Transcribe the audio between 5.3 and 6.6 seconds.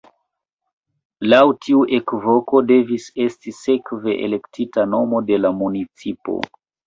de la municipo.